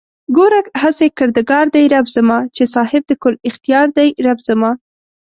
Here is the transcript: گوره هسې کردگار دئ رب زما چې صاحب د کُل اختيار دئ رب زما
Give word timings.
گوره 0.35 0.59
هسې 0.81 1.07
کردگار 1.17 1.65
دئ 1.75 1.85
رب 1.93 2.07
زما 2.15 2.37
چې 2.55 2.63
صاحب 2.73 3.03
د 3.07 3.11
کُل 3.23 3.33
اختيار 3.49 3.87
دئ 3.97 4.09
رب 4.25 4.39
زما 4.47 4.71